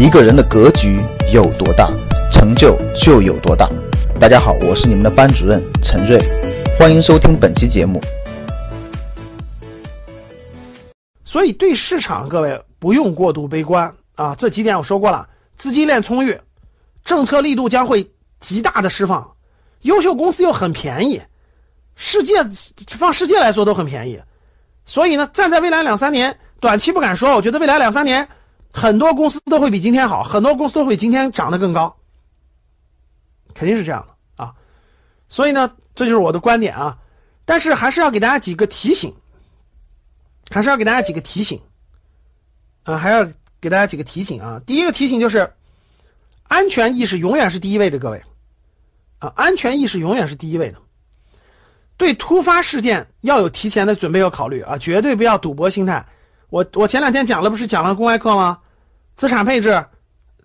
[0.00, 0.98] 一个人的格局
[1.30, 1.92] 有多大，
[2.32, 3.68] 成就就有多大。
[4.18, 6.18] 大家好，我是你们的班主任陈瑞，
[6.78, 8.00] 欢迎收听本期节目。
[11.22, 14.34] 所以对市场，各位不用过度悲观啊。
[14.36, 15.28] 这几点我说过了，
[15.58, 16.40] 资金链充裕，
[17.04, 18.10] 政策力度将会
[18.40, 19.32] 极大的释放，
[19.82, 21.20] 优秀公司又很便宜，
[21.94, 22.36] 世界
[22.88, 24.22] 放世界来说都很便宜。
[24.86, 28.28] 所以呢，站在未来两三年，短期不敢说，我觉得未来两三年。
[28.72, 31.96] 很多公司都会比今天好，很多公司都会今天涨得更高，
[33.54, 34.54] 肯定是这样的啊。
[35.28, 36.98] 所以呢，这就是我的观点啊。
[37.44, 39.16] 但是还是要给大家几个提醒，
[40.50, 41.62] 还是要给大家几个提醒
[42.84, 43.28] 啊，还要
[43.60, 44.62] 给大家几个提醒啊。
[44.64, 45.52] 第一个提醒就是，
[46.44, 48.22] 安全意识永远是第一位的，各位
[49.18, 50.78] 啊，安全意识永远是第一位的。
[51.96, 56.06] 对突发事件要有提前的准备和考虑啊，绝对不要赌博心态。
[56.50, 58.58] 我我前两天讲了，不是讲了公开课吗？
[59.14, 59.86] 资产配置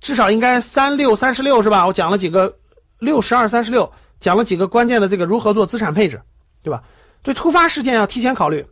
[0.00, 1.86] 至少应该三六三十六是吧？
[1.86, 2.58] 我讲了几个
[2.98, 6.22] 六十二三十六，讲了几个关键的这个如何做资产配置，
[6.62, 6.82] 对吧？
[7.22, 8.66] 对突发事件要提前考虑，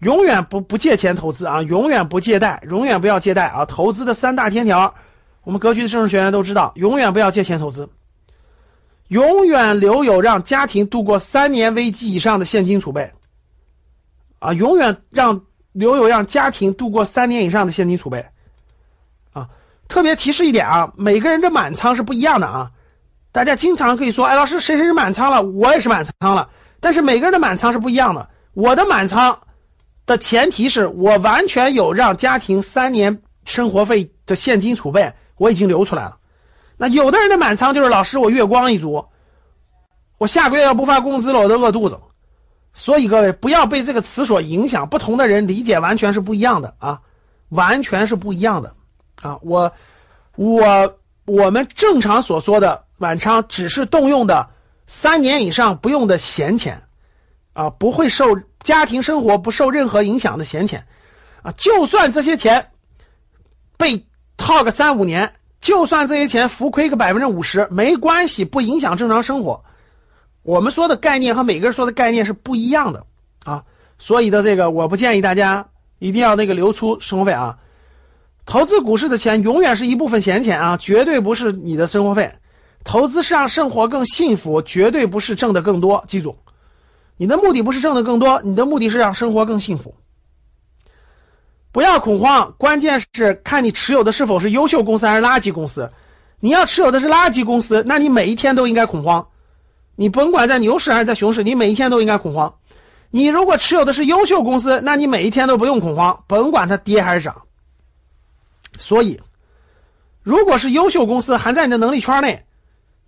[0.00, 3.64] 永远不不借钱投资啊，永远不借贷，永远不要借贷啊！
[3.64, 4.94] 投资的三大天条，
[5.44, 7.88] 我们格局的正式学员都知道，永远不要借钱投资，
[9.08, 13.12] 永远留有让家庭度过三年危机以上的现金储备
[14.40, 15.42] 啊，永远让。
[15.74, 18.26] 留有让家庭度过三年以上的现金储备
[19.32, 19.48] 啊！
[19.88, 22.70] 特别提示一点啊，每个人的满仓是不一样的啊。
[23.32, 26.50] 大家经常可以说，哎，老师谁谁是满仓了，我也是满仓了。
[26.78, 28.30] 但是每个人的满仓是不一样的。
[28.52, 29.40] 我的满仓
[30.06, 36.18] 的前提是我完全有让家庭三年生活费的现金储备，我已经留出来了。
[36.76, 39.06] 那有的人的满仓就是老师我月光一族，
[40.18, 41.98] 我下个月要不发工资了，我都饿肚子。
[42.74, 47.00] 所以各位不要被这个词所影响，不同的人理解完全是不一样的啊，
[47.48, 48.74] 完全是不一样的
[49.22, 49.38] 啊。
[49.42, 49.72] 我
[50.34, 54.50] 我我们正常所说的满仓只是动用的
[54.88, 56.82] 三年以上不用的闲钱
[57.52, 60.86] 啊，不会受家庭生活不受任何影响的闲钱
[61.42, 61.52] 啊。
[61.56, 62.70] 就算这些钱
[63.76, 64.04] 被
[64.36, 69.64] 套个三五年，就算这些钱浮亏个百分之五十，没关系，不影响正常生活。
[70.44, 73.06] 我们说的概念和每个人说的概念是不一样的
[73.44, 73.64] 啊，
[73.98, 75.68] 所以的这个我不建议大家
[75.98, 77.58] 一定要那个留出生活费啊。
[78.44, 82.34] 投资股市的钱永远是一部分闲钱啊，绝对不是你的生活费。
[82.84, 86.04] 投资是让生活更幸福，绝对不是挣的更多。
[86.06, 86.36] 记住，
[87.16, 89.94] 你的目的不是挣的更多，你的目的是让生活更幸福。
[91.72, 95.90] 不要恐慌，关键是看你持有的是否是优秀公司还是垃圾公司。
[96.38, 99.28] 你要持有的是垃圾公司，那你每一天都应该恐慌。
[99.96, 102.56] 你甭管在牛市还是在熊市，你每一天都应该恐慌。
[103.10, 107.42] 你如果持有的是优秀公司，那你每一天都不用恐慌，甭管它跌还是涨。
[108.76, 109.20] 所以，
[110.24, 112.44] 如果是优秀公司还在你的能力圈内，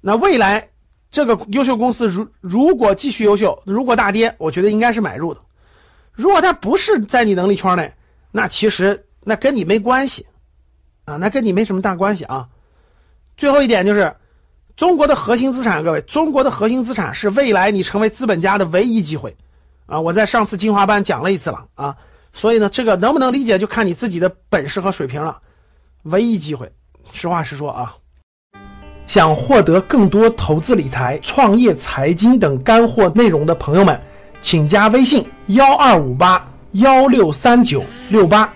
[0.00, 0.68] 那未来
[1.10, 5.40] 这个优秀公司如如果继续优秀，如果大跌，我觉得应该是买入的。
[6.12, 7.94] 如果它不是在你能力圈内，
[8.30, 10.26] 那其实那跟你没关系
[11.04, 12.48] 啊，那跟你没什么大关系啊。
[13.36, 14.14] 最后一点就是。
[14.76, 19.38] 中国的核心资产，各位，中国的核心资产是未来你成为资本家的唯一机会
[19.86, 20.00] 啊！
[20.00, 21.96] 我在上次精华班讲了一次了啊，
[22.34, 25.38] 所以呢，这个能不能理解就看你自己的本事和水平了。
[26.02, 26.72] 唯一机会，
[27.10, 27.96] 实话实说啊。
[29.06, 34.02] 想获得更多投资理财、创业、财经等干货内容的朋友们，
[34.42, 38.52] 请加微信幺二五八幺六三九六八。